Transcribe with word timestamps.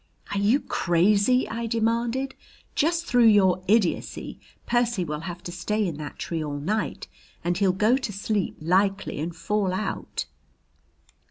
"Are 0.33 0.39
you 0.39 0.61
crazy?" 0.61 1.47
I 1.47 1.67
demanded. 1.67 2.33
"Just 2.73 3.05
through 3.05 3.27
your 3.27 3.63
idiocy 3.67 4.39
Percy 4.65 5.05
will 5.05 5.19
have 5.19 5.43
to 5.43 5.51
stay 5.51 5.85
in 5.87 5.97
that 5.97 6.17
tree 6.17 6.43
all 6.43 6.57
night 6.57 7.07
and 7.43 7.55
he'll 7.59 7.71
go 7.71 7.97
to 7.97 8.11
sleep, 8.11 8.57
likely, 8.59 9.19
and 9.19 9.35
fall 9.35 9.71
out." 9.71 10.25